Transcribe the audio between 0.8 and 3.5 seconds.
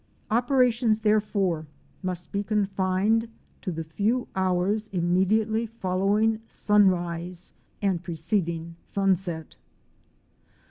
therefore, must be confined